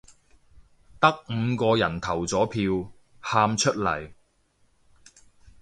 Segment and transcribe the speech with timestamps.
[0.99, 4.11] 得五個人投咗票，喊出嚟